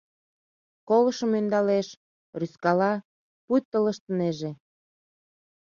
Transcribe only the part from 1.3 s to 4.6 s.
ӧндалеш, рӱзкала, пуйто ылыжтынеже.